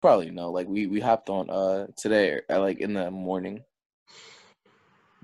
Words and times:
Probably 0.00 0.30
no. 0.30 0.50
Like 0.50 0.66
we 0.68 0.86
we 0.86 1.00
hopped 1.00 1.28
on 1.28 1.50
uh 1.50 1.86
today 1.96 2.40
at 2.48 2.60
like 2.60 2.78
in 2.80 2.94
the 2.94 3.10
morning. 3.10 3.62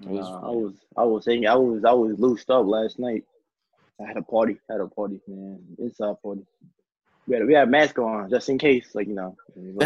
It 0.02 0.08
was, 0.08 0.28
nah, 0.28 0.48
I 0.48 0.50
was 0.50 0.74
I 0.96 1.04
was 1.04 1.24
thinking 1.24 1.48
I 1.48 1.54
was 1.54 1.84
I 1.84 1.92
was 1.92 2.18
loosed 2.18 2.50
up 2.50 2.66
last 2.66 2.98
night. 2.98 3.24
I 4.00 4.06
had 4.06 4.18
a 4.18 4.22
party, 4.22 4.58
had 4.68 4.80
a 4.80 4.86
party, 4.86 5.20
man, 5.26 5.58
inside 5.78 6.16
party. 6.22 6.42
We 7.26 7.36
had 7.36 7.46
we 7.46 7.54
had 7.54 7.70
mask 7.70 7.98
on 7.98 8.28
just 8.28 8.50
in 8.50 8.58
case, 8.58 8.94
like 8.94 9.08
you 9.08 9.14
know. 9.14 9.36
all 9.56 9.78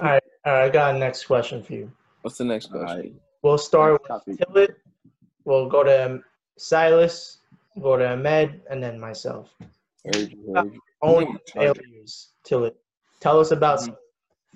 right, 0.00 0.22
all 0.46 0.52
right, 0.52 0.64
I 0.64 0.68
got 0.70 0.96
a 0.96 0.98
next 0.98 1.24
question 1.24 1.62
for 1.62 1.74
you. 1.74 1.92
What's 2.22 2.38
the 2.38 2.44
next 2.44 2.70
question? 2.70 2.86
Right. 2.86 3.14
We'll 3.42 3.58
start 3.58 4.00
with 4.26 4.38
Tillit. 4.38 4.74
We'll 5.44 5.68
go 5.68 5.84
to 5.84 6.22
Silas, 6.56 7.38
go 7.80 7.96
to 7.96 8.12
Ahmed, 8.12 8.62
and 8.70 8.82
then 8.82 8.98
myself. 8.98 9.54
Only 11.02 11.28
failures, 11.52 12.30
Tillit. 12.46 12.74
Tell 13.20 13.38
us 13.38 13.50
about 13.50 13.78
mm-hmm. 13.78 13.86
some 13.86 13.96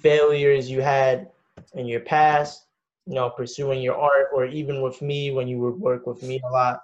failures 0.00 0.70
you 0.70 0.80
had 0.80 1.30
in 1.74 1.86
your 1.86 2.00
past, 2.00 2.66
you 3.06 3.14
know, 3.14 3.30
pursuing 3.30 3.82
your 3.82 3.96
art, 3.96 4.28
or 4.32 4.46
even 4.46 4.82
with 4.82 5.00
me 5.02 5.30
when 5.30 5.46
you 5.46 5.58
would 5.58 5.78
work 5.78 6.06
with 6.06 6.22
me 6.22 6.40
a 6.44 6.50
lot. 6.50 6.80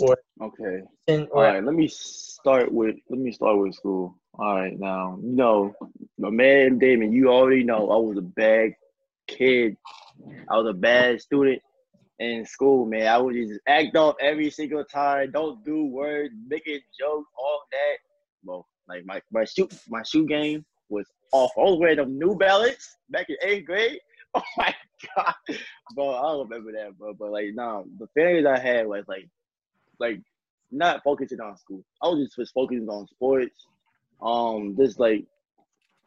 Or 0.00 0.16
okay. 0.42 0.82
Or, 1.08 1.28
All 1.32 1.42
right. 1.42 1.64
Let 1.64 1.74
me 1.74 1.88
start 1.88 2.72
with 2.72 2.96
let 3.08 3.18
me 3.20 3.32
start 3.32 3.58
with 3.58 3.74
school. 3.74 4.16
All 4.38 4.56
right. 4.56 4.78
Now 4.78 5.18
you 5.22 5.36
know, 5.36 5.74
my 6.18 6.30
man 6.30 6.78
Damon. 6.78 7.12
You 7.12 7.28
already 7.28 7.62
know 7.62 7.90
I 7.90 7.96
was 7.96 8.18
a 8.18 8.22
bad 8.22 8.72
kid. 9.28 9.76
I 10.50 10.56
was 10.56 10.68
a 10.68 10.74
bad 10.74 11.20
student 11.20 11.62
in 12.18 12.44
school, 12.44 12.86
man. 12.86 13.06
I 13.06 13.18
would 13.18 13.34
just 13.34 13.60
act 13.68 13.94
up 13.96 14.16
every 14.20 14.50
single 14.50 14.84
time. 14.84 15.30
Don't 15.30 15.64
do 15.64 15.86
words, 15.86 16.34
making 16.48 16.80
jokes, 16.98 17.28
all 17.38 17.62
that. 17.70 17.96
Well, 18.42 18.66
like 18.88 19.04
my 19.06 19.22
my 19.30 19.44
shoot 19.44 19.72
my 19.88 20.02
shoe 20.02 20.26
game 20.26 20.64
was 20.88 21.06
off. 21.32 21.52
I 21.56 21.60
was 21.62 21.78
wearing 21.78 21.96
them 21.96 22.18
New 22.18 22.36
Balance 22.36 22.96
back 23.10 23.26
in 23.28 23.36
eighth 23.42 23.66
grade. 23.66 24.00
Oh 24.36 24.42
my 24.56 24.74
god, 25.14 25.34
bro! 25.94 26.10
I 26.10 26.22
don't 26.22 26.48
remember 26.48 26.72
that, 26.72 26.98
bro. 26.98 27.14
But 27.14 27.30
like, 27.30 27.54
nah, 27.54 27.84
the 28.00 28.08
failures 28.16 28.46
I 28.46 28.58
had 28.58 28.84
was 28.84 29.04
like, 29.06 29.28
like 30.00 30.20
not 30.72 31.04
focusing 31.04 31.40
on 31.40 31.56
school. 31.56 31.84
I 32.02 32.08
was 32.08 32.24
just, 32.24 32.36
just 32.36 32.52
focusing 32.52 32.88
on 32.88 33.06
sports. 33.06 33.68
Um, 34.20 34.74
just 34.76 34.98
like, 34.98 35.24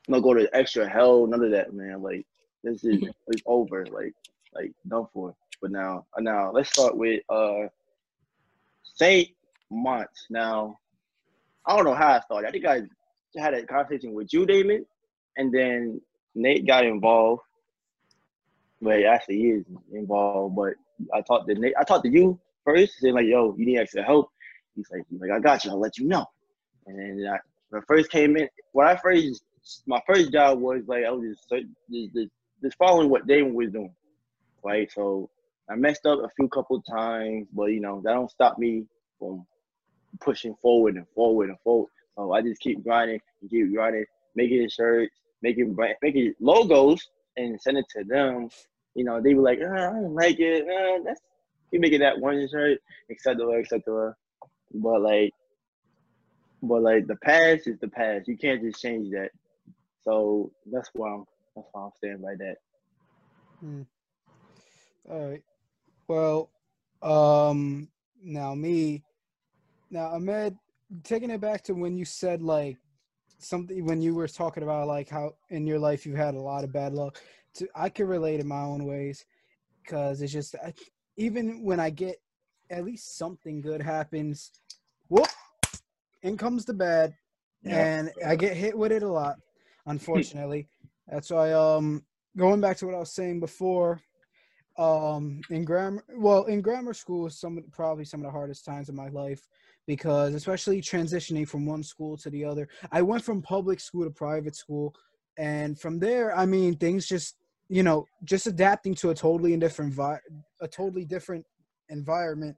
not 0.09 0.23
go 0.23 0.33
to 0.33 0.53
extra 0.53 0.89
hell, 0.89 1.25
none 1.25 1.41
of 1.41 1.51
that, 1.51 1.73
man. 1.73 2.01
Like, 2.01 2.25
this 2.65 2.83
is 2.83 3.01
it's 3.27 3.41
over. 3.45 3.85
Like, 3.85 4.13
like 4.53 4.73
done 4.87 5.07
for. 5.13 5.33
But 5.61 5.71
now, 5.71 6.05
now 6.19 6.51
let's 6.51 6.69
start 6.69 6.97
with 6.97 7.21
uh 7.29 7.67
Saint 8.95 9.29
Monts. 9.71 10.27
Now, 10.29 10.79
I 11.65 11.75
don't 11.75 11.85
know 11.85 11.95
how 11.95 12.13
I 12.13 12.19
started. 12.21 12.47
I 12.47 12.51
think 12.51 12.65
I 12.65 12.81
had 13.37 13.53
a 13.53 13.65
conversation 13.65 14.13
with 14.13 14.33
you, 14.33 14.45
Damon, 14.45 14.85
and 15.37 15.53
then 15.53 16.01
Nate 16.35 16.67
got 16.67 16.85
involved. 16.85 17.41
Well, 18.81 18.97
he 18.97 19.05
actually 19.05 19.41
is 19.41 19.65
involved, 19.91 20.55
but 20.55 20.73
I 21.13 21.21
talked 21.21 21.47
to 21.47 21.55
Nate. 21.55 21.73
I 21.79 21.83
talked 21.83 22.05
to 22.05 22.11
you 22.11 22.39
first, 22.63 22.99
saying 22.99 23.15
like, 23.15 23.25
"Yo, 23.25 23.55
you 23.57 23.65
need 23.65 23.79
extra 23.79 24.03
help." 24.03 24.29
He's 24.75 24.89
like, 24.91 25.03
like, 25.19 25.31
"I 25.31 25.39
got 25.39 25.65
you. 25.65 25.71
I'll 25.71 25.79
let 25.79 25.97
you 25.97 26.05
know." 26.07 26.25
And 26.85 26.99
then 26.99 27.27
I, 27.27 27.37
when 27.69 27.81
I 27.81 27.85
first 27.87 28.11
came 28.11 28.37
in, 28.37 28.47
when 28.71 28.87
I 28.87 28.95
first 28.95 29.43
my 29.85 30.01
first 30.07 30.31
job 30.31 30.59
was 30.59 30.83
like 30.87 31.03
I 31.05 31.11
was 31.11 31.37
just 31.49 31.65
just, 31.91 32.29
just 32.63 32.77
following 32.77 33.09
what 33.09 33.27
Damon 33.27 33.53
was 33.53 33.71
doing, 33.71 33.93
right? 34.63 34.91
So 34.91 35.29
I 35.69 35.75
messed 35.75 36.05
up 36.05 36.19
a 36.19 36.29
few 36.35 36.47
couple 36.47 36.81
times, 36.81 37.47
but 37.53 37.65
you 37.65 37.81
know 37.81 38.01
that 38.03 38.13
don't 38.13 38.31
stop 38.31 38.57
me 38.57 38.85
from 39.19 39.45
pushing 40.21 40.55
forward 40.61 40.95
and 40.95 41.05
forward 41.13 41.49
and 41.49 41.59
forward. 41.63 41.89
So 42.17 42.33
I 42.33 42.41
just 42.41 42.59
keep 42.61 42.83
grinding 42.83 43.19
and 43.41 43.49
keep 43.49 43.73
grinding, 43.73 44.05
making 44.35 44.67
shirts, 44.69 45.15
making 45.43 45.73
brand, 45.73 45.95
making 46.01 46.33
logos, 46.41 46.99
and 47.37 47.61
send 47.61 47.77
it 47.77 47.85
to 47.95 48.03
them. 48.03 48.49
You 48.95 49.05
know, 49.05 49.21
they 49.21 49.33
be 49.33 49.39
like, 49.39 49.59
oh, 49.61 49.71
I 49.71 49.91
don't 49.91 50.15
like 50.15 50.39
it. 50.39 50.63
Uh, 50.63 51.03
that's 51.05 51.21
keep 51.71 51.81
making 51.81 51.99
that 51.99 52.19
one 52.19 52.47
shirt, 52.49 52.79
etc., 53.11 53.59
etc. 53.59 54.15
But 54.73 55.01
like, 55.01 55.31
but 56.63 56.81
like 56.81 57.05
the 57.07 57.17
past 57.17 57.67
is 57.67 57.79
the 57.79 57.87
past. 57.87 58.27
You 58.27 58.37
can't 58.37 58.63
just 58.63 58.81
change 58.81 59.11
that. 59.11 59.29
So 60.01 60.51
that's 60.71 60.89
why 60.93 61.13
I'm 61.13 61.25
that's 61.55 61.67
why 61.71 61.83
I'm 61.83 61.91
staying 61.97 62.21
by 62.21 62.35
that. 62.39 62.55
Hmm. 63.59 63.81
All 65.09 65.29
right. 65.29 65.43
Well, 66.07 66.49
um, 67.01 67.89
now 68.23 68.55
me, 68.55 69.03
now 69.91 70.07
Ahmed, 70.07 70.57
taking 71.03 71.29
it 71.29 71.41
back 71.41 71.63
to 71.63 71.73
when 71.73 71.97
you 71.97 72.05
said 72.05 72.41
like 72.41 72.77
something 73.39 73.85
when 73.85 74.01
you 74.01 74.15
were 74.15 74.27
talking 74.27 74.63
about 74.63 74.87
like 74.87 75.09
how 75.09 75.33
in 75.49 75.67
your 75.67 75.79
life 75.79 76.05
you 76.05 76.15
had 76.15 76.35
a 76.35 76.39
lot 76.39 76.63
of 76.63 76.73
bad 76.73 76.93
luck. 76.93 77.21
To, 77.55 77.67
I 77.75 77.89
can 77.89 78.07
relate 78.07 78.39
in 78.39 78.47
my 78.47 78.61
own 78.61 78.85
ways 78.85 79.25
because 79.83 80.21
it's 80.21 80.33
just 80.33 80.55
I, 80.55 80.73
even 81.17 81.63
when 81.63 81.79
I 81.79 81.89
get 81.89 82.17
at 82.69 82.85
least 82.85 83.17
something 83.17 83.61
good 83.61 83.81
happens, 83.81 84.51
whoop, 85.09 85.27
in 86.21 86.37
comes 86.37 86.65
the 86.65 86.73
bad, 86.73 87.13
and 87.65 88.11
I 88.25 88.35
get 88.35 88.55
hit 88.55 88.77
with 88.77 88.91
it 88.91 89.03
a 89.03 89.11
lot. 89.11 89.37
Unfortunately, 89.85 90.67
that's 91.07 91.29
why 91.29 91.53
um 91.53 92.03
going 92.35 92.61
back 92.61 92.77
to 92.77 92.85
what 92.85 92.95
I 92.95 92.99
was 92.99 93.11
saying 93.11 93.39
before 93.39 94.01
um 94.77 95.41
in 95.49 95.65
grammar 95.65 96.03
well 96.15 96.43
in 96.45 96.61
grammar 96.61 96.93
school 96.93 97.29
some 97.29 97.63
probably 97.71 98.05
some 98.05 98.19
of 98.19 98.25
the 98.25 98.31
hardest 98.31 98.63
times 98.63 98.89
of 98.89 98.95
my 98.95 99.09
life 99.09 99.47
because 99.87 100.35
especially 100.35 100.81
transitioning 100.81 101.47
from 101.47 101.65
one 101.65 101.81
school 101.81 102.15
to 102.15 102.29
the 102.29 102.45
other 102.45 102.67
i 102.91 103.01
went 103.01 103.23
from 103.23 103.41
public 103.41 103.79
school 103.79 104.03
to 104.03 104.11
private 104.11 104.55
school. 104.55 104.93
And 105.39 105.79
from 105.79 105.99
there 105.99 106.35
i 106.35 106.45
mean 106.45 106.75
things 106.75 107.07
just 107.07 107.37
you 107.69 107.83
know 107.83 108.05
just 108.23 108.47
adapting 108.47 108.95
to 108.95 109.09
a 109.09 109.15
totally 109.15 109.55
different 109.57 109.93
vi- 109.93 110.19
a 110.61 110.67
totally 110.67 111.05
different 111.05 111.45
environment 111.89 112.55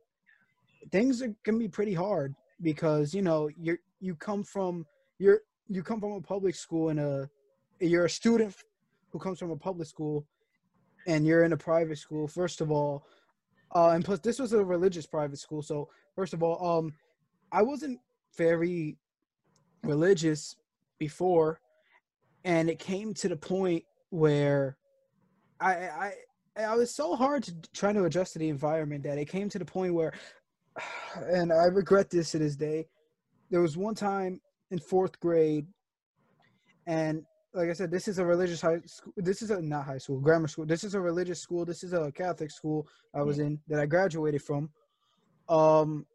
things 0.91 1.21
are, 1.21 1.33
can 1.43 1.57
be 1.57 1.67
pretty 1.67 1.93
hard 1.93 2.33
because 2.61 3.13
you 3.13 3.21
know 3.21 3.49
you're 3.57 3.79
you 3.99 4.15
come 4.15 4.43
from 4.43 4.85
you're 5.17 5.41
you 5.67 5.83
come 5.83 5.99
from 5.99 6.13
a 6.13 6.21
public 6.21 6.55
school 6.55 6.89
and 6.89 6.99
a 6.99 7.29
you're 7.79 8.05
a 8.05 8.09
student 8.09 8.55
who 9.11 9.19
comes 9.19 9.39
from 9.39 9.51
a 9.51 9.55
public 9.55 9.87
school 9.87 10.25
and 11.09 11.25
you're 11.25 11.43
in 11.43 11.53
a 11.53 11.57
private 11.57 11.97
school, 11.97 12.27
first 12.27 12.61
of 12.61 12.69
all, 12.69 13.03
uh, 13.75 13.89
and 13.89 14.05
plus 14.05 14.19
this 14.19 14.37
was 14.37 14.53
a 14.53 14.63
religious 14.63 15.07
private 15.07 15.39
school. 15.39 15.61
So 15.63 15.89
first 16.15 16.33
of 16.33 16.43
all, 16.43 16.63
um, 16.63 16.93
I 17.51 17.63
wasn't 17.63 17.99
very 18.37 18.95
religious 19.83 20.55
before, 20.99 21.61
and 22.43 22.69
it 22.69 22.77
came 22.77 23.13
to 23.15 23.27
the 23.27 23.35
point 23.35 23.83
where 24.11 24.77
I 25.59 25.71
I 25.71 26.13
I 26.57 26.75
was 26.75 26.93
so 26.93 27.15
hard 27.15 27.43
to 27.43 27.55
trying 27.73 27.95
to 27.95 28.05
adjust 28.05 28.33
to 28.33 28.39
the 28.39 28.49
environment 28.49 29.03
that 29.03 29.17
it 29.17 29.25
came 29.25 29.49
to 29.49 29.59
the 29.59 29.65
point 29.65 29.95
where, 29.95 30.13
and 31.15 31.51
I 31.51 31.65
regret 31.65 32.11
this 32.11 32.31
to 32.31 32.39
this 32.39 32.55
day. 32.55 32.87
There 33.49 33.61
was 33.61 33.77
one 33.77 33.95
time 33.95 34.41
in 34.69 34.77
fourth 34.77 35.19
grade, 35.19 35.65
and 36.85 37.23
like 37.53 37.69
I 37.69 37.73
said, 37.73 37.89
this 37.91 38.07
is 38.07 38.19
a 38.19 38.25
religious 38.25 38.61
high 38.61 38.79
school. 38.85 39.13
This 39.17 39.41
is 39.41 39.49
a 39.49 39.61
not 39.61 39.85
high 39.85 39.97
school, 39.97 40.19
grammar 40.19 40.47
school. 40.47 40.65
This 40.65 40.83
is 40.83 40.93
a 40.93 40.99
religious 40.99 41.41
school. 41.41 41.65
This 41.65 41.83
is 41.83 41.93
a 41.93 42.11
Catholic 42.11 42.51
school 42.51 42.87
I 43.13 43.21
was 43.23 43.39
in 43.39 43.59
that 43.67 43.79
I 43.79 43.85
graduated 43.85 44.41
from. 44.43 44.69
Um, 45.47 46.05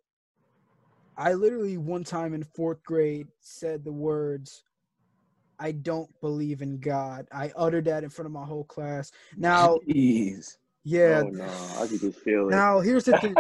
I 1.17 1.33
literally 1.33 1.77
one 1.77 2.05
time 2.05 2.35
in 2.35 2.45
fourth 2.45 2.83
grade 2.85 3.27
said 3.41 3.85
the 3.85 3.93
words, 3.93 4.63
"I 5.59 5.73
don't 5.73 6.09
believe 6.21 6.63
in 6.63 6.79
God." 6.79 7.27
I 7.33 7.53
uttered 7.57 7.87
that 7.87 8.05
in 8.05 8.11
front 8.11 8.27
of 8.27 8.33
my 8.33 8.45
whole 8.45 8.65
class. 8.65 9.11
Now, 9.37 9.79
Jeez. 9.89 10.59
yeah. 10.85 11.23
Oh, 11.25 11.31
no, 11.31 11.45
I 11.81 11.87
can 11.89 11.99
just 11.99 12.21
feel 12.21 12.49
it. 12.49 12.53
Now 12.53 12.79
here's 12.79 13.05
the 13.05 13.19
thing. 13.19 13.35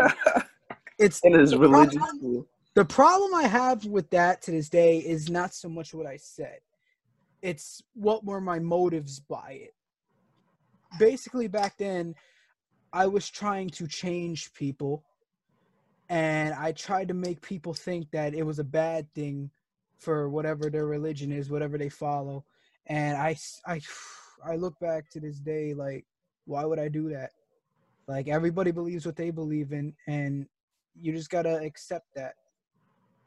it's 0.98 1.20
in 1.20 1.34
his 1.34 1.54
religious 1.54 1.94
problem, 1.94 2.18
school. 2.18 2.46
The 2.74 2.84
problem 2.84 3.34
I 3.34 3.44
have 3.44 3.84
with 3.84 4.10
that 4.10 4.42
to 4.42 4.50
this 4.50 4.68
day 4.68 4.98
is 4.98 5.30
not 5.30 5.54
so 5.54 5.68
much 5.68 5.94
what 5.94 6.06
I 6.06 6.16
said 6.16 6.58
it's 7.44 7.82
what 7.92 8.24
were 8.24 8.40
my 8.40 8.58
motives 8.58 9.20
by 9.20 9.60
it. 9.64 9.74
Basically, 10.98 11.46
back 11.46 11.76
then, 11.76 12.14
I 12.90 13.06
was 13.06 13.28
trying 13.28 13.68
to 13.70 13.86
change 13.86 14.54
people, 14.54 15.04
and 16.08 16.54
I 16.54 16.72
tried 16.72 17.08
to 17.08 17.14
make 17.14 17.42
people 17.42 17.74
think 17.74 18.10
that 18.12 18.34
it 18.34 18.44
was 18.44 18.60
a 18.60 18.64
bad 18.64 19.12
thing 19.14 19.50
for 19.98 20.30
whatever 20.30 20.70
their 20.70 20.86
religion 20.86 21.30
is, 21.30 21.50
whatever 21.50 21.76
they 21.76 21.90
follow. 21.90 22.46
And 22.86 23.18
I, 23.18 23.36
I, 23.66 23.82
I 24.44 24.56
look 24.56 24.78
back 24.80 25.10
to 25.10 25.20
this 25.20 25.38
day 25.38 25.74
like, 25.74 26.06
why 26.46 26.64
would 26.64 26.78
I 26.78 26.88
do 26.88 27.10
that? 27.10 27.30
Like 28.08 28.26
everybody 28.26 28.70
believes 28.70 29.04
what 29.04 29.16
they 29.16 29.30
believe 29.30 29.72
in, 29.72 29.94
and 30.06 30.46
you 30.98 31.12
just 31.12 31.28
gotta 31.28 31.56
accept 31.56 32.06
that. 32.14 32.36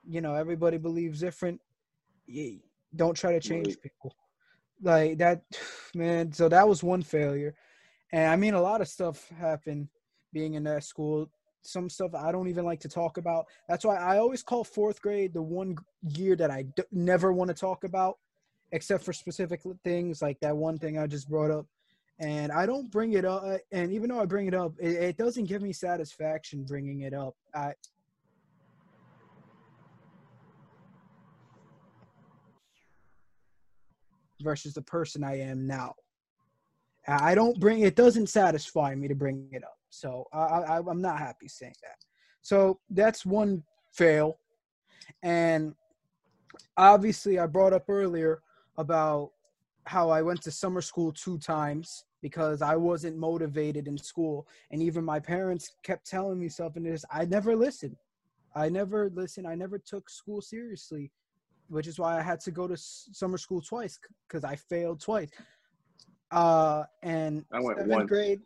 You 0.10 0.22
know, 0.22 0.34
everybody 0.34 0.78
believes 0.78 1.20
different 1.20 1.62
don't 2.96 3.16
try 3.16 3.32
to 3.32 3.40
change 3.40 3.80
people. 3.82 4.16
Like 4.82 5.18
that 5.18 5.42
man 5.96 6.32
so 6.32 6.50
that 6.50 6.68
was 6.68 6.84
one 6.84 7.04
failure. 7.04 7.56
And 8.12 8.30
i 8.30 8.36
mean 8.36 8.54
a 8.54 8.62
lot 8.62 8.82
of 8.82 8.88
stuff 8.88 9.30
happened 9.30 9.88
being 10.34 10.56
in 10.56 10.64
that 10.64 10.84
school. 10.84 11.30
Some 11.62 11.90
stuff 11.90 12.14
i 12.16 12.32
don't 12.32 12.48
even 12.48 12.66
like 12.66 12.80
to 12.82 12.90
talk 12.90 13.18
about. 13.18 13.46
That's 13.68 13.86
why 13.86 13.98
i 13.98 14.18
always 14.18 14.44
call 14.44 14.64
fourth 14.64 15.02
grade 15.02 15.34
the 15.34 15.42
one 15.42 15.78
year 16.02 16.36
that 16.36 16.52
I 16.52 16.64
d- 16.64 16.84
never 16.92 17.34
want 17.34 17.50
to 17.50 17.54
talk 17.54 17.84
about 17.84 18.18
except 18.72 19.04
for 19.04 19.14
specific 19.14 19.62
things 19.84 20.22
like 20.22 20.40
that 20.42 20.56
one 20.56 20.78
thing 20.78 20.98
I 20.98 21.08
just 21.08 21.30
brought 21.30 21.52
up. 21.52 21.66
And 22.20 22.52
I 22.52 22.66
don't 22.66 22.90
bring 22.90 23.14
it 23.14 23.26
up, 23.26 23.44
uh, 23.46 23.58
and 23.72 23.92
even 23.92 24.10
though 24.10 24.20
I 24.20 24.26
bring 24.26 24.48
it 24.48 24.56
up, 24.56 24.74
it, 24.80 24.96
it 24.96 25.18
doesn't 25.18 25.46
give 25.46 25.62
me 25.62 25.72
satisfaction 25.72 26.64
bringing 26.64 27.02
it 27.02 27.14
up. 27.14 27.36
I 27.54 27.74
versus 34.48 34.74
the 34.74 34.82
person 34.82 35.26
I 35.26 35.40
am 35.42 35.68
now. 35.68 35.94
I 37.06 37.36
don't 37.36 37.60
bring 37.60 37.82
it 37.82 37.98
doesn't 37.98 38.30
satisfy 38.30 38.96
me 38.96 39.10
to 39.10 39.16
bring 39.16 39.50
it 39.52 39.62
up. 39.62 39.78
So 39.90 40.26
I, 40.32 40.38
I 40.40 40.78
I'm 40.78 41.02
not 41.02 41.20
happy 41.20 41.50
saying 41.50 41.76
that. 41.84 42.00
So 42.42 42.80
that's 42.90 43.26
one 43.26 43.64
fail. 43.92 44.40
And 45.22 45.76
obviously, 46.78 47.40
I 47.40 47.46
brought 47.46 47.74
up 47.74 47.90
earlier 47.90 48.42
about 48.78 49.32
how 49.86 50.10
I 50.10 50.22
went 50.22 50.42
to 50.44 50.52
summer 50.52 50.82
school 50.82 51.12
two 51.12 51.38
times 51.38 52.06
because 52.22 52.62
I 52.62 52.78
wasn't 52.78 53.18
motivated 53.18 53.86
in 53.88 53.98
school. 53.98 54.48
And 54.72 54.82
even 54.82 55.04
my 55.04 55.20
parents 55.20 55.76
kept 55.84 56.10
telling 56.10 56.40
me 56.40 56.50
and 56.76 56.86
this 56.86 57.04
I 57.12 57.26
never 57.26 57.54
listened. 57.54 57.98
I 58.56 58.70
never 58.70 59.10
listened. 59.10 59.46
I 59.46 59.56
never 59.56 59.78
took 59.78 60.10
school 60.10 60.42
seriously, 60.42 61.12
which 61.70 61.88
is 61.88 62.00
why 62.00 62.18
I 62.18 62.22
had 62.22 62.40
to 62.42 62.52
go 62.52 62.68
to 62.68 62.78
summer 62.78 63.38
school 63.38 63.62
twice 63.62 64.00
because 64.28 64.44
I 64.44 64.56
failed 64.56 65.02
twice. 65.02 65.30
Uh, 66.32 66.84
and 67.04 67.46
I 67.54 67.60
went 67.60 67.78
seventh 67.78 67.96
once. 67.96 68.10
grade. 68.10 68.42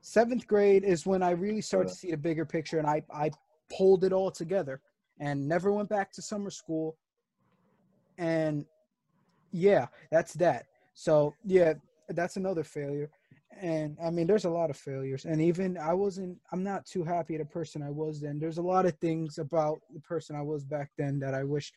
Seventh 0.00 0.46
grade 0.46 0.84
is 0.84 1.06
when 1.06 1.22
I 1.22 1.30
really 1.30 1.60
started 1.60 1.88
to 1.88 1.94
see 1.94 2.10
the 2.10 2.16
bigger 2.16 2.44
picture, 2.44 2.78
and 2.78 2.86
I 2.86 3.02
I 3.12 3.30
pulled 3.76 4.04
it 4.04 4.12
all 4.12 4.30
together 4.30 4.80
and 5.20 5.46
never 5.46 5.72
went 5.72 5.88
back 5.88 6.12
to 6.12 6.22
summer 6.22 6.50
school. 6.50 6.96
And 8.16 8.64
yeah, 9.52 9.86
that's 10.10 10.34
that. 10.34 10.66
So 10.94 11.34
yeah, 11.44 11.74
that's 12.08 12.36
another 12.36 12.64
failure. 12.64 13.10
And 13.60 13.96
I 14.04 14.10
mean, 14.10 14.26
there's 14.26 14.44
a 14.44 14.50
lot 14.50 14.70
of 14.70 14.76
failures. 14.76 15.24
And 15.24 15.40
even 15.40 15.78
I 15.78 15.92
wasn't, 15.92 16.38
I'm 16.52 16.62
not 16.62 16.86
too 16.86 17.02
happy 17.02 17.34
at 17.34 17.40
the 17.40 17.46
person 17.46 17.82
I 17.82 17.90
was 17.90 18.20
then. 18.20 18.38
There's 18.38 18.58
a 18.58 18.62
lot 18.62 18.86
of 18.86 18.96
things 18.98 19.38
about 19.38 19.80
the 19.92 20.00
person 20.00 20.36
I 20.36 20.42
was 20.42 20.64
back 20.64 20.90
then 20.96 21.18
that 21.20 21.34
I 21.34 21.44
wish, 21.44 21.72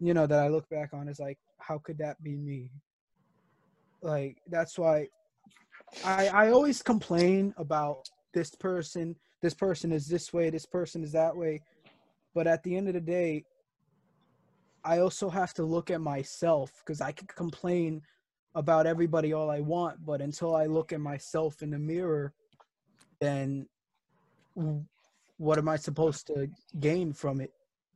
you 0.00 0.14
know, 0.14 0.26
that 0.26 0.38
I 0.38 0.48
look 0.48 0.68
back 0.68 0.92
on 0.92 1.08
is 1.08 1.20
like, 1.20 1.38
how 1.58 1.78
could 1.78 1.98
that 1.98 2.22
be 2.22 2.36
me? 2.36 2.70
Like, 4.02 4.38
that's 4.48 4.78
why 4.78 5.08
I, 6.04 6.28
I 6.28 6.50
always 6.50 6.82
complain 6.82 7.54
about 7.56 8.08
this 8.34 8.54
person. 8.54 9.14
This 9.42 9.54
person 9.54 9.92
is 9.92 10.08
this 10.08 10.32
way. 10.32 10.50
This 10.50 10.66
person 10.66 11.04
is 11.04 11.12
that 11.12 11.36
way. 11.36 11.60
But 12.34 12.46
at 12.46 12.62
the 12.62 12.76
end 12.76 12.88
of 12.88 12.94
the 12.94 13.00
day, 13.00 13.44
I 14.84 14.98
also 14.98 15.30
have 15.30 15.54
to 15.54 15.64
look 15.64 15.90
at 15.90 16.00
myself 16.00 16.72
because 16.84 17.00
I 17.00 17.12
can 17.12 17.28
complain 17.28 18.02
about 18.54 18.86
everybody 18.86 19.32
all 19.32 19.50
I 19.50 19.60
want, 19.60 20.04
but 20.04 20.20
until 20.20 20.54
I 20.54 20.66
look 20.66 20.92
at 20.92 21.00
myself 21.00 21.62
in 21.62 21.70
the 21.70 21.78
mirror, 21.78 22.34
then 23.20 23.66
what 25.36 25.58
am 25.58 25.68
I 25.68 25.76
supposed 25.76 26.26
to 26.26 26.48
gain 26.78 27.12
from 27.12 27.40
it? 27.40 27.52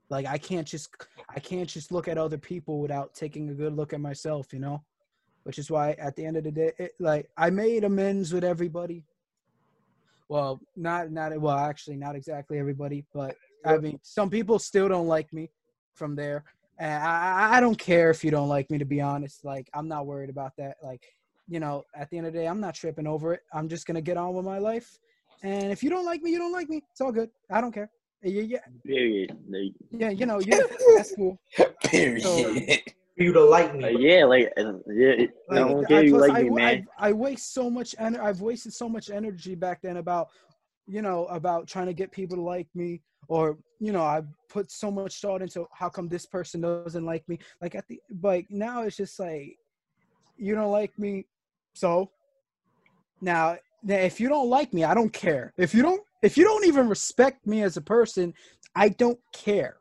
Like 0.08 0.26
I 0.26 0.38
can't 0.38 0.66
just 0.66 0.88
I 1.28 1.40
can't 1.40 1.68
just 1.68 1.92
look 1.92 2.08
at 2.08 2.18
other 2.18 2.38
people 2.38 2.80
without 2.80 3.14
taking 3.14 3.50
a 3.50 3.54
good 3.54 3.74
look 3.74 3.92
at 3.92 4.00
myself, 4.00 4.52
you 4.52 4.60
know? 4.60 4.82
Which 5.42 5.58
is 5.58 5.70
why 5.70 5.92
at 5.92 6.16
the 6.16 6.24
end 6.24 6.36
of 6.36 6.44
the 6.44 6.50
day, 6.50 6.72
it, 6.78 6.94
like 6.98 7.28
I 7.36 7.50
made 7.50 7.84
amends 7.84 8.32
with 8.32 8.44
everybody. 8.44 9.04
Well, 10.28 10.60
not 10.74 11.10
not 11.10 11.38
well, 11.40 11.56
actually 11.56 11.96
not 11.96 12.16
exactly 12.16 12.58
everybody, 12.58 13.04
but 13.12 13.36
I 13.64 13.78
mean 13.78 13.98
some 14.02 14.30
people 14.30 14.58
still 14.58 14.88
don't 14.88 15.08
like 15.08 15.32
me 15.32 15.50
from 15.94 16.14
there 16.14 16.44
and 16.78 17.02
I, 17.02 17.56
I 17.56 17.60
don't 17.60 17.78
care 17.78 18.10
if 18.10 18.22
you 18.22 18.30
don't 18.30 18.48
like 18.48 18.70
me, 18.70 18.78
to 18.78 18.84
be 18.84 19.00
honest. 19.00 19.44
Like, 19.44 19.68
I'm 19.72 19.88
not 19.88 20.06
worried 20.06 20.30
about 20.30 20.52
that. 20.58 20.76
Like, 20.82 21.06
you 21.48 21.60
know, 21.60 21.84
at 21.94 22.10
the 22.10 22.18
end 22.18 22.26
of 22.26 22.32
the 22.32 22.40
day, 22.40 22.46
I'm 22.46 22.60
not 22.60 22.74
tripping 22.74 23.06
over 23.06 23.32
it. 23.32 23.40
I'm 23.52 23.68
just 23.68 23.86
gonna 23.86 24.02
get 24.02 24.16
on 24.16 24.34
with 24.34 24.44
my 24.44 24.58
life. 24.58 24.98
And 25.42 25.70
if 25.72 25.82
you 25.82 25.90
don't 25.90 26.04
like 26.04 26.22
me, 26.22 26.32
you 26.32 26.38
don't 26.38 26.52
like 26.52 26.68
me. 26.68 26.82
It's 26.90 27.00
all 27.00 27.12
good. 27.12 27.30
I 27.50 27.60
don't 27.60 27.72
care. 27.72 27.90
Yeah, 28.22 28.42
yeah. 28.42 28.58
Period. 28.84 29.36
Yeah, 29.90 30.10
you 30.10 30.26
know, 30.26 30.40
yeah, 30.40 30.60
that's 30.96 31.14
cool. 31.14 31.38
Period. 31.84 32.22
So, 32.22 32.54
for 32.54 32.60
you 33.16 33.32
to 33.32 33.44
like 33.44 33.74
me. 33.74 33.84
Uh, 33.84 33.88
yeah, 33.98 34.24
like 34.24 34.52
uh, 34.58 34.72
yeah, 34.88 35.14
like, 35.18 35.32
I 35.50 35.54
don't 35.54 35.86
care. 35.86 36.02
You 36.02 36.10
plus 36.12 36.28
like 36.28 36.38
I, 36.38 36.42
me, 36.42 36.50
man. 36.50 36.86
I, 36.98 37.08
I 37.08 37.12
waste 37.12 37.54
so 37.54 37.70
much 37.70 37.94
and 37.98 38.16
I've 38.16 38.40
wasted 38.40 38.72
so 38.72 38.88
much 38.88 39.10
energy 39.10 39.54
back 39.54 39.80
then 39.82 39.98
about, 39.98 40.28
you 40.86 41.02
know, 41.02 41.26
about 41.26 41.68
trying 41.68 41.86
to 41.86 41.94
get 41.94 42.10
people 42.10 42.36
to 42.36 42.42
like 42.42 42.68
me 42.74 43.00
or 43.28 43.58
you 43.80 43.92
know 43.92 44.02
i 44.02 44.22
put 44.48 44.70
so 44.70 44.90
much 44.90 45.20
thought 45.20 45.42
into 45.42 45.66
how 45.72 45.88
come 45.88 46.08
this 46.08 46.26
person 46.26 46.60
doesn't 46.60 47.04
like 47.04 47.28
me 47.28 47.38
like 47.60 47.74
at 47.74 47.86
the 47.88 48.00
like 48.22 48.46
now 48.50 48.82
it's 48.82 48.96
just 48.96 49.18
like 49.18 49.56
you 50.36 50.54
don't 50.54 50.70
like 50.70 50.96
me 50.98 51.26
so 51.74 52.10
now 53.20 53.56
if 53.88 54.20
you 54.20 54.28
don't 54.28 54.48
like 54.48 54.72
me 54.72 54.84
i 54.84 54.94
don't 54.94 55.12
care 55.12 55.52
if 55.56 55.74
you 55.74 55.82
don't 55.82 56.02
if 56.22 56.36
you 56.36 56.44
don't 56.44 56.66
even 56.66 56.88
respect 56.88 57.46
me 57.46 57.62
as 57.62 57.76
a 57.76 57.82
person 57.82 58.34
i 58.74 58.88
don't 58.88 59.20
care 59.32 59.78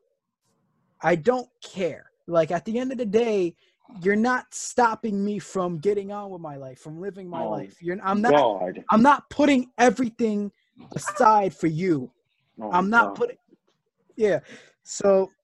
i 1.03 1.15
don't 1.15 1.49
care 1.63 2.11
like 2.27 2.51
at 2.51 2.65
the 2.65 2.79
end 2.79 2.91
of 2.91 2.97
the 2.97 3.05
day 3.05 3.55
you're 4.03 4.15
not 4.15 4.45
stopping 4.53 5.23
me 5.23 5.39
from 5.39 5.77
getting 5.79 6.11
on 6.11 6.29
with 6.31 6.41
my 6.41 6.55
life 6.57 6.79
from 6.79 6.99
living 7.01 7.29
my 7.29 7.43
Oh, 7.43 7.51
life 7.51 7.77
you're 7.81 7.97
i'm 8.03 8.21
not 8.21 8.35
God. 8.35 8.83
i'm 8.91 9.01
not 9.01 9.29
putting 9.29 9.67
everything 9.77 10.51
aside 10.95 11.53
for 11.55 11.67
you 11.67 12.11
Oh, 12.61 12.69
I'm 12.71 12.89
not 12.89 13.13
God. 13.13 13.15
putting. 13.15 13.37
Yeah. 14.17 14.39
So. 14.83 15.34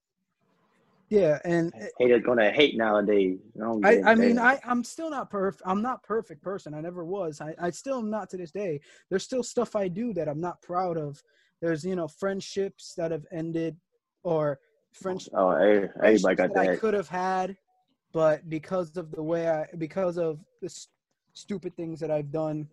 Yeah, 1.12 1.40
and 1.44 1.74
Haters 2.00 2.24
gonna 2.26 2.52
hate 2.52 2.78
nowadays. 2.78 3.38
I, 3.84 3.98
I, 3.98 4.12
I 4.12 4.16
mean. 4.16 4.40
I, 4.40 4.62
I'm 4.64 4.82
still 4.82 5.10
not 5.10 5.30
perfect. 5.30 5.62
I'm 5.66 5.82
not 5.82 6.02
perfect 6.04 6.42
person. 6.42 6.74
I 6.74 6.80
never 6.80 7.04
was. 7.04 7.42
I, 7.42 7.54
I 7.62 7.70
still 7.70 8.00
am 8.00 8.10
not 8.10 8.30
to 8.30 8.38
this 8.38 8.52
day. 8.52 8.80
There's 9.10 9.26
still 9.26 9.44
stuff 9.44 9.76
I 9.76 9.90
do 9.90 10.14
that 10.14 10.30
I'm 10.30 10.40
not 10.40 10.62
proud 10.62 10.98
of. 10.98 11.22
There's, 11.62 11.84
you 11.84 11.98
know, 11.98 12.08
friendships 12.08 12.94
that 12.96 13.12
have 13.12 13.26
ended, 13.30 13.76
or 14.24 14.60
friendships 14.94 15.36
oh, 15.38 15.54
hey, 15.58 15.90
everybody 16.02 16.36
got 16.36 16.54
that 16.54 16.70
I 16.70 16.78
could 16.78 16.94
have 16.94 17.10
had, 17.10 17.58
but 18.14 18.50
because 18.50 18.96
of 18.96 19.12
the 19.12 19.22
way 19.22 19.50
I, 19.50 19.66
because 19.78 20.18
of 20.18 20.40
the 20.62 20.68
s- 20.68 20.88
stupid 21.34 21.76
things 21.76 22.00
that 22.00 22.10
I've 22.10 22.32
done, 22.32 22.70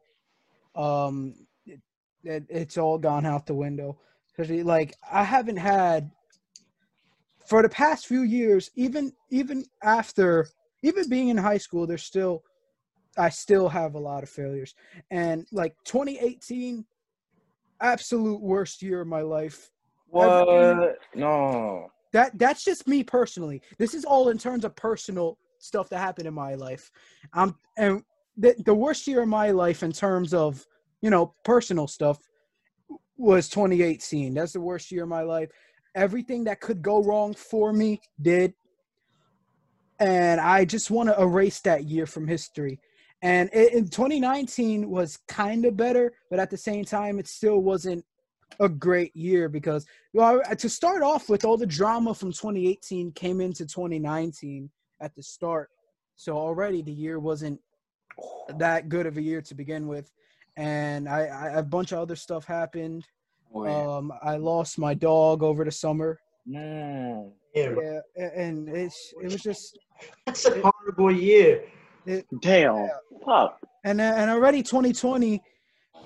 um, 0.77 1.35
it, 1.67 1.81
it, 2.23 2.45
it's 2.49 2.79
all 2.79 2.99
gone 2.99 3.27
out 3.27 3.47
the 3.47 3.55
window. 3.55 3.99
Cause 4.37 4.49
like 4.49 4.95
I 5.11 5.25
haven't 5.25 5.57
had 5.57 6.13
for 7.49 7.63
the 7.63 7.69
past 7.69 8.07
few 8.07 8.23
years, 8.23 8.71
even 8.77 9.13
even 9.31 9.65
after 9.83 10.47
even 10.83 11.09
being 11.09 11.29
in 11.29 11.37
high 11.37 11.59
school, 11.59 11.87
there's 11.87 12.03
still 12.05 12.43
I 13.17 13.31
still 13.31 13.69
have 13.69 13.95
a 13.95 13.99
lot 13.99 14.23
of 14.23 14.29
failures. 14.29 14.75
And 15.11 15.47
like 15.51 15.75
2018, 15.85 16.85
absolute 17.81 18.41
worst 18.41 18.83
year 18.83 19.01
of 19.01 19.09
my 19.09 19.23
life. 19.23 19.71
Everything- 20.15 20.79
What? 20.79 20.99
No. 21.15 21.91
that 22.13 22.39
that's 22.39 22.65
just 22.65 22.87
me 22.89 23.03
personally. 23.05 23.61
This 23.79 23.95
is 23.95 24.05
all 24.05 24.29
in 24.31 24.39
terms 24.39 24.65
of 24.65 24.75
personal 24.77 25.39
stuff 25.59 25.89
that 25.89 25.99
happened 25.99 26.27
in 26.29 26.35
my 26.35 26.55
life. 26.55 26.91
Um, 27.33 27.57
and 27.77 28.03
the 28.37 28.55
the 28.65 28.75
worst 28.75 29.07
year 29.07 29.23
of 29.23 29.29
my 29.29 29.51
life 29.51 29.83
in 29.83 29.93
terms 29.93 30.33
of 30.33 30.65
you 31.03 31.11
know 31.11 31.35
personal 31.45 31.87
stuff 31.87 32.19
was 33.17 33.49
2018. 33.49 34.33
That's 34.35 34.53
the 34.53 34.61
worst 34.61 34.91
year 34.93 35.03
of 35.03 35.09
my 35.09 35.23
life. 35.23 35.51
Everything 35.95 36.45
that 36.45 36.61
could 36.61 36.83
go 36.83 37.03
wrong 37.03 37.35
for 37.35 37.73
me 37.73 38.01
did, 38.21 38.55
and 39.99 40.41
I 40.41 40.65
just 40.65 40.91
want 40.91 41.09
to 41.09 41.21
erase 41.21 41.61
that 41.61 41.85
year 41.85 42.07
from 42.07 42.27
history. 42.27 42.79
And 43.21 43.51
it, 43.53 43.73
in 43.73 43.89
2019 43.89 44.89
was 44.89 45.19
kind 45.27 45.65
of 45.65 45.77
better, 45.77 46.13
but 46.31 46.39
at 46.39 46.51
the 46.51 46.57
same 46.57 46.85
time, 46.85 47.19
it 47.19 47.27
still 47.27 47.61
wasn't 47.61 48.05
a 48.61 48.69
great 48.69 49.15
year 49.15 49.49
because 49.49 49.87
well 50.13 50.41
to 50.59 50.69
start 50.69 51.03
off 51.03 51.29
with 51.29 51.45
all 51.45 51.57
the 51.57 51.67
drama 51.67 52.15
from 52.15 52.33
2018 52.33 53.13
came 53.13 53.41
into 53.41 53.67
2019 53.67 54.71
at 55.01 55.15
the 55.15 55.23
start. 55.23 55.71
So 56.17 56.37
already 56.37 56.83
the 56.83 56.93
year 56.93 57.19
wasn't 57.19 57.61
that 58.57 58.89
good 58.89 59.07
of 59.07 59.17
a 59.17 59.23
year 59.23 59.41
to 59.43 59.55
begin 59.55 59.87
with. 59.87 60.11
And 60.57 61.09
i, 61.09 61.27
I 61.27 61.49
a 61.59 61.63
bunch 61.63 61.93
of 61.93 61.99
other 61.99 62.17
stuff 62.17 62.45
happened 62.45 63.05
Boy. 63.65 63.71
um 63.71 64.13
i 64.23 64.37
lost 64.37 64.79
my 64.79 64.95
dog 64.95 65.43
over 65.43 65.65
the 65.65 65.71
summer 65.71 66.19
no. 66.47 67.33
Yeah, 67.55 67.75
yeah 68.17 68.31
and 68.35 68.69
it's 68.69 69.13
it 69.23 69.33
was 69.33 69.43
just 69.43 69.79
that's 70.25 70.47
a 70.47 70.61
horrible 70.63 71.13
year. 71.13 71.65
Damn, 72.41 72.89
fuck. 73.25 73.59
and 73.85 74.01
and 74.01 74.31
already 74.31 74.63
2020 74.63 75.43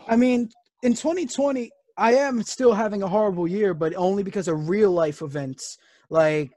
i 0.08 0.16
mean 0.16 0.48
in 0.82 0.94
2020 0.94 1.70
i 1.96 2.14
am 2.14 2.42
still 2.42 2.72
having 2.72 3.02
a 3.02 3.08
horrible 3.08 3.46
year 3.46 3.72
but 3.72 3.94
only 3.94 4.22
because 4.24 4.48
of 4.48 4.68
real 4.68 4.90
life 4.90 5.22
events 5.22 5.78
like 6.10 6.50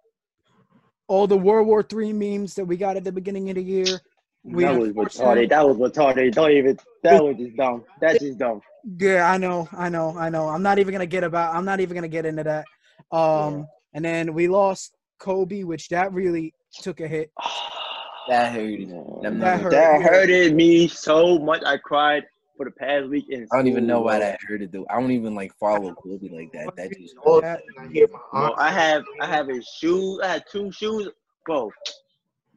all 1.08 1.28
the 1.28 1.38
world 1.38 1.68
war 1.68 1.84
three 1.84 2.12
memes 2.12 2.56
that 2.56 2.66
we 2.66 2.76
got 2.76 2.98
at 2.98 3.04
the 3.04 3.12
beginning 3.12 3.50
of 3.50 3.56
the 3.56 3.64
year 3.64 4.02
we 4.46 4.64
that 4.64 4.80
was 4.80 4.92
retarded. 4.92 5.50
That 5.50 5.68
was 5.68 5.78
retarded. 5.78 6.34
Don't 6.34 6.52
even. 6.52 6.78
That 7.02 7.24
was 7.24 7.36
just 7.38 7.58
dumb. 7.58 7.84
That's 8.00 8.20
just 8.20 8.38
dumb. 8.38 8.62
Yeah 9.00 9.32
i 9.32 9.38
know 9.38 9.68
i 9.74 9.90
know 9.90 10.16
i 10.18 10.30
know 10.30 10.48
i'm 10.48 10.62
not 10.62 10.80
even 10.80 10.92
gonna 10.92 11.06
get 11.06 11.24
about 11.24 11.56
i'm 11.56 11.66
not 11.66 11.80
even 11.80 11.96
gonna 11.96 12.08
get 12.08 12.26
into 12.26 12.44
that 12.44 12.66
um 13.12 13.68
and 13.94 14.06
then 14.06 14.34
we 14.34 14.48
lost 14.48 14.96
kobe 15.20 15.64
which 15.64 15.90
that 15.90 16.12
really 16.14 16.54
took 16.82 17.00
a 17.00 17.08
hit 17.08 17.32
That 18.28 18.54
hurted. 18.54 18.90
That, 19.22 19.40
that, 19.40 19.62
hurt, 19.62 19.72
that 19.72 20.02
hurted 20.02 20.56
me 20.56 20.88
so 20.88 21.38
much. 21.38 21.62
I 21.64 21.78
cried 21.78 22.24
for 22.58 22.66
the 22.66 22.72
past 22.72 23.08
week. 23.08 23.26
In 23.30 23.48
I 23.52 23.58
don't 23.58 23.68
even 23.68 23.86
know 23.86 24.02
why 24.02 24.20
that 24.20 24.40
hurted 24.48 24.72
though. 24.72 24.86
I 24.90 25.00
don't 25.00 25.12
even 25.12 25.36
like 25.36 25.54
follow 25.60 25.94
Kobe 25.94 26.30
like 26.30 26.52
that. 26.54 26.76
That 26.76 26.92
just. 26.98 27.16
Well, 27.24 28.56
I 28.58 28.72
have 28.72 29.04
I 29.22 29.28
have 29.28 29.48
his 29.48 29.68
shoes. 29.80 30.20
I 30.24 30.28
had 30.28 30.44
two 30.52 30.72
shoes, 30.72 31.10
bro. 31.46 31.72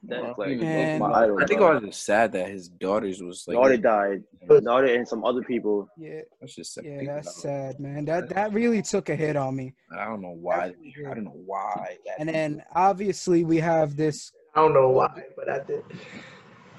That's 0.02 0.38
like 0.38 0.58
and 0.60 1.00
my 1.00 1.12
idol. 1.12 1.38
I 1.40 1.46
think 1.46 1.60
I 1.60 1.74
was 1.74 1.82
just 1.82 2.04
sad 2.04 2.32
that 2.32 2.48
his 2.48 2.68
daughters 2.68 3.20
was 3.22 3.44
like 3.46 3.56
daughter 3.56 3.76
died, 3.76 4.22
his 4.48 4.62
daughter 4.62 4.86
and 4.86 5.06
some 5.06 5.24
other 5.24 5.42
people. 5.42 5.88
Yeah, 5.96 6.20
that's 6.40 6.54
just 6.54 6.74
sad. 6.74 6.84
yeah, 6.84 7.04
that's 7.04 7.42
sad, 7.42 7.80
man. 7.80 8.04
That 8.04 8.28
that 8.30 8.52
really 8.52 8.82
took 8.82 9.08
a 9.08 9.16
hit 9.16 9.36
on 9.36 9.56
me. 9.56 9.74
I 9.96 10.04
don't 10.04 10.22
know 10.22 10.36
why. 10.40 10.74
I 11.08 11.14
don't 11.14 11.24
know 11.24 11.40
why. 11.44 11.96
and 12.18 12.28
then 12.28 12.62
obviously 12.74 13.44
we 13.44 13.58
have 13.58 13.96
this. 13.96 14.32
I 14.54 14.60
don't 14.60 14.74
know 14.74 14.90
why, 14.90 15.22
but 15.36 15.48
I 15.48 15.60
did. 15.60 15.84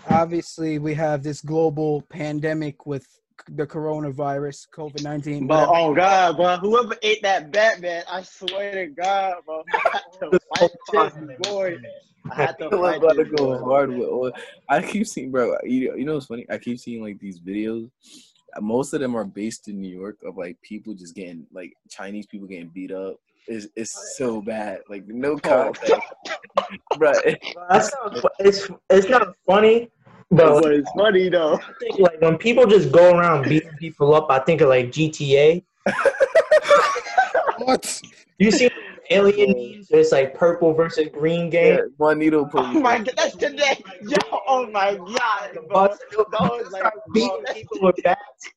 Obviously, 0.10 0.80
we 0.80 0.94
have 0.96 1.24
this 1.24 1.42
global 1.42 2.02
pandemic 2.04 2.86
with 2.86 3.06
the 3.56 3.66
coronavirus, 3.66 4.68
COVID 4.70 5.04
nineteen. 5.04 5.48
But 5.48 5.70
oh 5.70 5.94
god, 5.94 6.38
bro, 6.38 6.58
whoever 6.58 6.96
ate 7.02 7.22
that 7.24 7.52
Batman, 7.52 8.04
I 8.10 8.24
swear 8.24 8.74
to 8.74 8.88
God, 8.88 9.36
bro, 9.46 9.64
I 9.74 9.90
had 9.94 10.02
to 10.20 10.40
fight 10.58 10.72
this 11.28 11.38
boy. 11.42 11.78
I 12.32 12.36
had 12.36 12.58
to 12.60 12.70
fight 12.70 13.02
this 13.16 13.28
go 13.36 13.58
hard 13.64 13.92
with. 13.96 14.34
I 14.68 14.82
keep 14.82 15.08
seeing, 15.08 15.32
bro. 15.32 15.56
You, 15.64 15.96
you 15.98 16.06
know 16.06 16.16
what's 16.16 16.28
funny? 16.28 16.46
I 16.50 16.58
keep 16.58 16.80
seeing 16.80 17.02
like 17.02 17.20
these 17.20 17.40
videos. 17.40 17.90
Most 18.60 18.94
of 18.94 19.00
them 19.00 19.16
are 19.16 19.26
based 19.26 19.68
in 19.68 19.80
New 19.80 19.96
York 19.96 20.18
of 20.26 20.38
like 20.38 20.60
people 20.62 20.94
just 20.94 21.16
getting 21.16 21.46
like 21.54 21.74
Chinese 21.90 22.26
people 22.26 22.48
getting 22.48 22.70
beat 22.70 22.92
up. 22.92 23.18
It's, 23.48 23.68
it's 23.76 24.16
so 24.18 24.42
bad. 24.42 24.80
Like 24.90 25.08
no 25.08 25.34
oh. 25.34 25.40
context, 25.40 25.94
bro. 26.98 27.14
That's 27.70 27.92
not, 27.94 28.26
it's 28.40 28.68
it's 28.90 29.10
not 29.10 29.36
funny 29.48 29.90
but 30.32 30.56
like, 30.56 30.66
it's 30.66 30.92
funny 30.92 31.30
though. 31.30 31.56
I 31.56 31.72
think 31.80 32.00
like 32.00 32.22
when 32.22 32.38
people 32.38 32.66
just 32.66 32.92
go 32.92 33.18
around 33.18 33.50
beating 33.50 33.76
people 33.78 34.14
up, 34.14 34.28
I 34.30 34.40
think 34.40 34.62
of 34.62 34.70
like 34.70 34.88
GTA. 34.92 35.64
what? 37.58 38.02
You 38.38 38.52
see 38.52 38.70
alien 39.10 39.52
memes? 39.52 39.88
It's 39.90 40.12
like 40.12 40.36
purple 40.36 40.74
versus 40.74 41.10
green 41.12 41.50
game. 41.50 41.76
Yeah, 41.76 41.82
one 41.98 42.20
needle. 42.20 42.50
Oh 42.54 42.64
my 42.80 43.00
god, 43.00 43.12
that's 43.16 43.36
today. 43.36 43.84
Yo, 44.04 44.18
oh 44.48 44.70
my 44.72 44.96
god, 44.96 45.58
bro. 45.68 45.90
Those, 46.40 46.72
like, 46.72 46.94
beating 47.14 47.44
people 47.54 47.80
with 47.82 47.96
bats. 48.04 48.50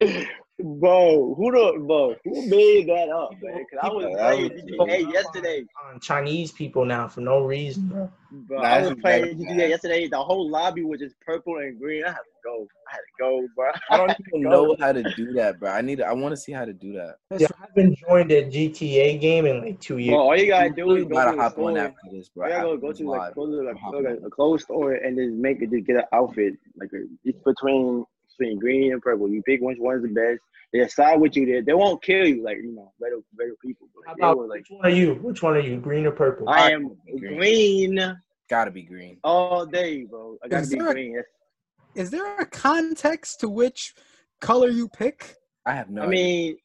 Bro, 0.58 1.34
who 1.36 1.52
the 1.52 1.84
bro? 1.86 2.16
Who 2.24 2.48
made 2.48 2.88
that 2.88 3.10
up, 3.10 3.32
man? 3.42 3.66
Cause 3.70 3.78
I 3.82 3.88
was 3.88 4.06
playing 4.06 4.50
GTA 4.50 5.12
yesterday. 5.12 5.66
On 5.84 6.00
Chinese 6.00 6.50
people 6.50 6.86
now 6.86 7.08
for 7.08 7.20
no 7.20 7.44
reason, 7.44 7.88
bro. 7.88 8.10
Bro, 8.30 8.62
I 8.62 8.80
was 8.80 8.98
playing 8.98 9.38
GTA 9.38 9.68
yesterday. 9.68 10.08
The 10.08 10.16
whole 10.16 10.48
lobby 10.48 10.82
was 10.82 11.00
just 11.00 11.14
purple 11.20 11.58
and 11.58 11.78
green. 11.78 12.04
I 12.04 12.08
had 12.08 12.14
to 12.14 12.22
go. 12.42 12.66
I 12.88 12.92
had 12.92 12.98
to 13.00 13.04
go, 13.20 13.46
bro. 13.54 13.70
I 13.90 13.96
don't 13.98 14.16
even 14.28 14.48
know 14.48 14.74
how 14.80 14.92
to 14.92 15.02
do 15.14 15.34
that, 15.34 15.60
bro. 15.60 15.70
I 15.70 15.82
need. 15.82 16.00
I 16.00 16.14
want 16.14 16.32
to 16.32 16.38
see 16.38 16.52
how 16.52 16.64
to 16.64 16.72
do 16.72 16.94
that. 16.94 17.16
Yeah, 17.38 17.48
I 17.58 17.66
haven't 17.66 17.98
joined 17.98 18.32
a 18.32 18.44
GTA 18.44 19.20
game 19.20 19.44
in 19.44 19.60
like 19.60 19.78
two 19.80 19.98
years. 19.98 20.14
Bro, 20.14 20.22
all 20.22 20.36
you 20.38 20.46
gotta 20.46 20.70
do 20.70 20.96
is 20.96 21.04
go 21.04 21.10
gotta 21.10 21.36
to 21.36 21.42
hop 21.42 21.58
on 21.58 21.76
after 21.76 21.96
this, 22.10 22.30
bro. 22.30 22.46
You 22.46 22.52
gotta 22.54 22.68
go, 22.68 22.76
go 22.78 22.92
to 22.92 23.10
like, 23.10 23.34
go 23.34 23.46
to 23.46 23.62
like, 23.62 23.76
like 24.04 24.20
a 24.24 24.30
closed 24.30 24.64
store 24.64 24.94
and 24.94 25.18
just 25.18 25.34
make 25.34 25.60
it. 25.60 25.70
Just 25.70 25.86
get 25.86 25.96
an 25.96 26.04
outfit 26.14 26.54
like 26.80 26.88
a, 26.94 27.04
it's 27.24 27.38
between 27.44 28.06
between 28.38 28.58
green 28.58 28.92
and 28.92 29.02
purple. 29.02 29.28
You 29.28 29.42
pick 29.42 29.60
which 29.60 29.78
one's 29.78 30.02
the 30.02 30.08
best. 30.08 30.40
They 30.72 30.80
decide 30.80 31.20
with 31.20 31.36
you. 31.36 31.46
They, 31.46 31.60
they 31.60 31.74
won't 31.74 32.02
kill 32.02 32.26
you 32.26 32.42
like 32.42 32.58
you 32.58 32.74
know 32.74 32.92
better 33.00 33.18
regular 33.38 33.56
people. 33.64 33.88
But 33.94 34.20
How 34.20 34.32
about, 34.32 34.48
like, 34.48 34.60
which 34.60 34.70
one 34.70 34.86
are 34.86 34.90
you? 34.90 35.14
Which 35.14 35.42
one 35.42 35.56
are 35.56 35.60
you? 35.60 35.76
Green 35.78 36.06
or 36.06 36.10
purple? 36.10 36.48
I 36.48 36.72
am 36.72 36.96
green. 37.18 37.36
green. 37.36 38.16
Gotta 38.48 38.70
be 38.70 38.82
green. 38.82 39.18
All 39.24 39.66
day, 39.66 40.04
bro. 40.04 40.38
I 40.44 40.48
gotta 40.48 40.62
is 40.62 40.70
be 40.70 40.78
green. 40.78 41.18
A, 41.18 42.00
is 42.00 42.10
there 42.10 42.36
a 42.36 42.46
context 42.46 43.40
to 43.40 43.48
which 43.48 43.94
color 44.40 44.68
you 44.68 44.88
pick? 44.88 45.36
I 45.64 45.72
have 45.72 45.90
no. 45.90 46.02
I 46.02 46.06
mean, 46.06 46.56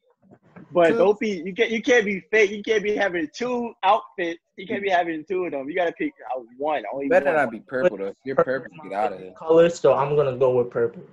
but 0.74 0.90
don't 0.90 1.20
be 1.20 1.42
you 1.46 1.54
can't 1.54 1.72
you 1.72 1.82
can't 1.82 2.06
be 2.06 2.22
fake. 2.32 2.52
You 2.52 2.62
can't 2.64 2.84
be 2.84 2.96
having 2.96 3.28
two 3.36 3.74
outfits. 3.84 4.40
You 4.58 4.68
can't 4.68 4.82
be 4.82 4.90
mm-hmm. 4.90 4.98
having 4.98 5.26
two 5.28 5.46
of 5.46 5.52
them. 5.52 5.70
You 5.70 5.76
gotta 5.76 5.94
pick 5.94 6.14
uh, 6.36 6.42
one. 6.58 6.84
Only 6.94 7.08
better 7.08 7.28
one. 7.28 7.36
not 7.36 7.52
be 7.52 7.60
purple 7.62 7.98
though. 7.98 8.08
If 8.08 8.16
you're 8.26 8.36
purple, 8.36 8.70
get 8.84 8.94
out 8.94 9.14
of 9.14 9.20
here. 9.20 9.34
Color, 9.38 9.70
so 9.70 9.94
I'm 9.94 10.16
gonna 10.16 10.38
go 10.38 10.58
with 10.58 10.70
purple. 10.70 11.04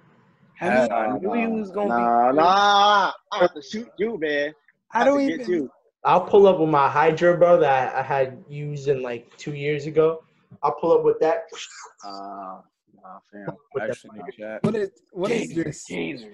I, 0.61 0.89
I 0.89 1.19
knew 1.19 1.33
he 1.35 1.47
was 1.47 1.71
gonna 1.71 1.89
nah, 1.89 2.31
be. 2.31 2.37
Nah, 2.37 3.13
I 3.33 3.39
have 3.39 3.55
to 3.55 3.63
shoot 3.71 3.89
you, 3.99 4.19
man. 4.19 4.55
I, 4.93 5.03
I 5.03 5.05
don't 5.05 5.21
even. 5.21 5.49
You. 5.49 5.71
I'll 6.05 6.23
pull 6.23 6.47
up 6.47 6.59
with 6.59 6.69
my 6.69 6.89
Hydra, 6.89 7.37
bro, 7.37 7.61
that 7.61 7.95
I 7.95 8.03
had 8.03 8.43
used 8.49 8.89
in 8.89 9.03
like 9.03 9.37
two 9.37 9.55
years 9.55 9.87
ago. 9.87 10.23
I'll 10.63 10.75
pull 10.81 10.93
up 10.93 11.05
with 11.05 11.19
that. 11.21 11.45
Uh, 12.05 12.61
nah, 12.95 13.19
fam. 13.33 13.57
What 14.63 14.75
is 14.75 14.91
what 15.13 15.31
is 15.31 15.55
this? 15.55 15.85
Gazer. 15.89 16.33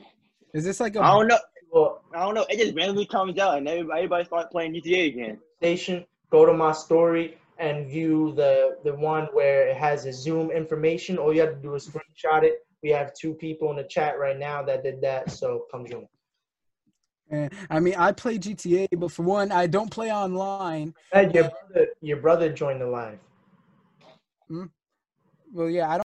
Is 0.55 0.65
this 0.65 0.81
like 0.81 0.97
a? 0.97 1.01
I 1.01 1.11
don't 1.11 1.29
know. 1.29 1.39
Well, 1.73 2.03
I 2.15 2.21
don't 2.21 2.35
know. 2.35 2.47
It 2.49 2.59
just 2.59 2.75
randomly 2.75 3.07
comes 3.07 3.39
out, 3.39 3.59
and 3.59 3.69
everybody, 3.69 3.99
everybody 4.01 4.25
starts 4.25 4.49
playing 4.53 4.75
GTA 4.75 5.09
again. 5.09 5.39
Station. 5.59 6.05
Go 6.31 6.47
to 6.47 6.53
my 6.53 6.73
story 6.73 7.39
and 7.59 7.87
view 7.89 8.33
the 8.37 8.79
the 8.85 8.95
one 8.95 9.25
where 9.33 9.69
it 9.69 9.77
has 9.77 10.07
a 10.07 10.13
Zoom 10.13 10.51
information. 10.51 11.19
All 11.19 11.35
you 11.35 11.41
have 11.41 11.55
to 11.55 11.61
do 11.61 11.75
is 11.75 11.89
screenshot 11.89 12.45
it 12.45 12.65
we 12.85 12.91
have 12.91 13.15
two 13.15 13.33
people 13.33 13.71
in 13.71 13.77
the 13.77 13.85
chat 13.85 14.19
right 14.19 14.39
now 14.39 14.63
that 14.63 14.85
did 14.85 15.01
that, 15.01 15.31
so 15.31 15.65
come 15.73 15.87
join. 15.87 16.07
I 17.71 17.81
mean, 17.81 17.95
I 17.97 18.13
play 18.13 18.39
GTA, 18.39 18.87
but 18.99 19.11
for 19.11 19.23
one, 19.23 19.51
I 19.51 19.67
don't 19.67 19.91
play 19.91 20.13
online. 20.13 20.95
Hey, 21.11 21.31
your 21.33 21.51
brother, 21.51 21.87
your 22.03 22.19
brother 22.19 22.53
joined 22.53 22.83
the 22.83 22.87
live. 22.87 23.19
Hmm? 24.49 24.65
Well, 25.51 25.71
yeah, 25.71 25.89
I 25.89 25.97
don't. 25.97 26.03